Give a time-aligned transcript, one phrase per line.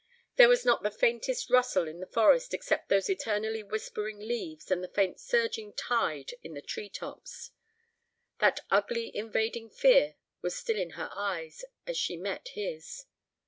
[0.35, 4.83] There was not the faintest rustle in the forest except those eternally whispering leaves and
[4.83, 7.51] the faint surging tide in the tree tops.
[8.39, 13.05] That ugly invading fear was still in her eyes as she met his.